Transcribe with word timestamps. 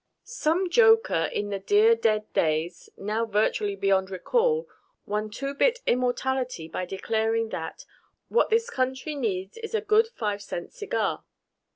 Some 0.23 0.67
joker 0.71 1.29
in 1.31 1.49
the 1.51 1.59
dear, 1.59 1.93
dead 1.93 2.33
days 2.33 2.89
now 2.97 3.23
virtually 3.23 3.75
beyond 3.75 4.09
recall 4.09 4.67
won 5.05 5.29
two 5.29 5.53
bit 5.53 5.77
immortality 5.85 6.67
by 6.67 6.85
declaring 6.85 7.49
that, 7.49 7.85
"What 8.27 8.49
this 8.49 8.71
country 8.71 9.13
needs 9.13 9.57
is 9.57 9.75
a 9.75 9.79
good 9.81 10.07
five 10.07 10.41
cent 10.41 10.73
cigar." 10.73 11.23